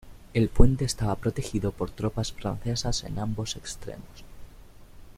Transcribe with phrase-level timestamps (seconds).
[0.33, 4.23] El puente estaba protegido por tropas francesas en ambos extremos.